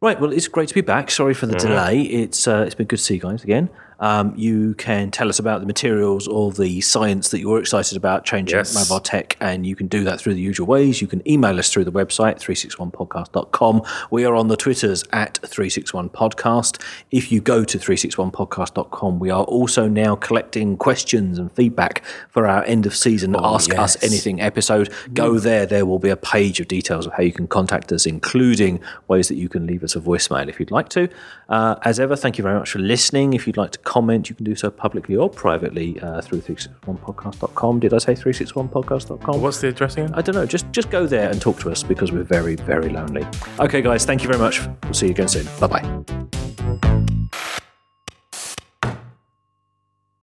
[0.00, 0.20] Right.
[0.20, 1.10] Well, it's great to be back.
[1.10, 2.02] Sorry for the delay.
[2.02, 3.70] It's uh, it's been good to see you guys again.
[4.00, 8.24] Um, you can tell us about the materials or the science that you're excited about
[8.24, 8.74] changing Yes.
[8.74, 11.00] mobile tech, and you can do that through the usual ways.
[11.00, 13.82] You can email us through the website, 361podcast.com.
[14.10, 16.80] We are on the Twitters at 361podcast.
[17.10, 22.64] If you go to 361podcast.com, we are also now collecting questions and feedback for our
[22.64, 23.96] end of season Ask Us.
[24.02, 24.92] Anything episode.
[25.12, 25.66] Go there.
[25.66, 29.28] There will be a page of details of how you can contact us, including ways
[29.28, 31.08] that you can leave us a voicemail if you'd like to.
[31.48, 33.32] Uh, as ever, thank you very much for listening.
[33.34, 37.80] If you'd like to comment, you can do so publicly or privately uh, through 361podcast.com.
[37.80, 39.40] Did I say 361podcast.com?
[39.40, 40.12] What's the address again?
[40.14, 40.46] I don't know.
[40.46, 43.26] Just just go there and talk to us because we're very very lonely.
[43.60, 44.04] Okay, guys.
[44.04, 44.66] Thank you very much.
[44.84, 45.46] We'll see you again soon.
[45.60, 46.43] Bye bye.